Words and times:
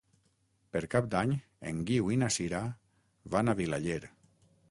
Per 0.75 0.79
Cap 0.93 1.09
d'Any 1.15 1.33
en 1.73 1.83
Guiu 1.91 2.09
i 2.15 2.17
na 2.23 2.31
Sira 2.37 2.63
van 3.35 3.51
a 3.53 3.57
Vilaller. 3.63 4.01